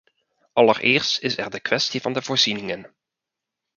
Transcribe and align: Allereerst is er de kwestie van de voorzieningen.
Allereerst 0.55 1.19
is 1.19 1.35
er 1.37 1.49
de 1.49 1.59
kwestie 1.59 2.01
van 2.01 2.13
de 2.13 2.21
voorzieningen. 2.21 2.93